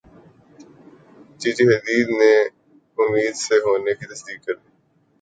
جی 1.39 1.49
جی 1.51 1.63
Hadid 1.67 2.07
نے 2.19 2.31
امید 2.97 3.33
سے 3.35 3.55
ہونے 3.65 3.93
کی 3.93 4.05
تصدیق 4.05 4.39
کردی 4.45 4.69